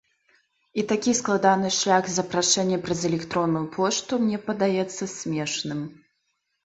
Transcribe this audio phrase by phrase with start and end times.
[0.81, 5.89] І такі складаны шлях запрашэння праз электронную пошту мне падаецца смешным.